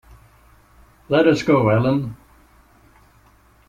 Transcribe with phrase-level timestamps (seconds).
[1.09, 2.17] Let us go, Ellen.